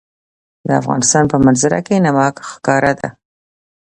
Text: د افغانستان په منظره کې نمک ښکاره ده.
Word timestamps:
د 0.67 0.69
افغانستان 0.81 1.23
په 1.31 1.37
منظره 1.45 1.79
کې 1.87 2.03
نمک 2.05 2.35
ښکاره 2.51 2.93
ده. 2.99 3.09